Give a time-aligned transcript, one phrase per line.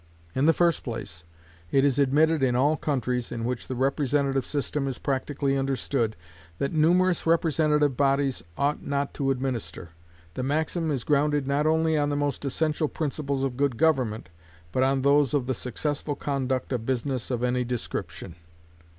[0.33, 1.25] In the first place,
[1.69, 6.15] it is admitted in all countries in which the representative system is practically understood,
[6.57, 9.89] that numerous representative bodies ought not to administer.
[10.33, 14.29] The maxim is grounded not only on the most essential principles of good government,
[14.71, 18.33] but on those of the successful conduct of business of any description.